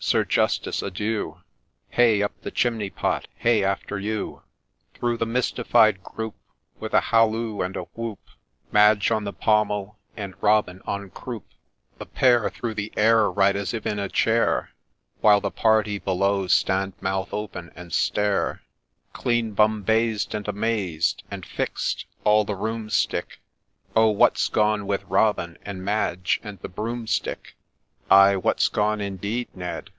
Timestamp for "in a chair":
13.84-14.70